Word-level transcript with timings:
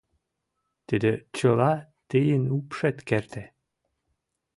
—Тиде 0.87 1.11
чыла 1.37 1.73
тыйын 2.09 2.43
упшет 2.57 2.97
керте. 3.07 3.43